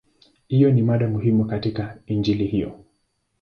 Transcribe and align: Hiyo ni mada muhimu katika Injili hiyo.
Hiyo 0.47 0.71
ni 0.71 0.81
mada 0.81 1.07
muhimu 1.07 1.45
katika 1.45 1.97
Injili 2.05 2.47
hiyo. 2.47 2.79